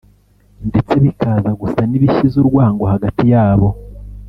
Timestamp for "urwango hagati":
2.43-3.23